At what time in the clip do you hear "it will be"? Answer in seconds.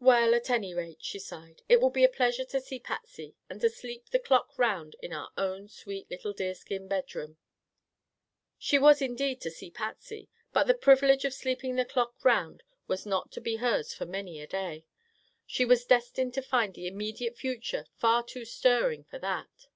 1.68-2.02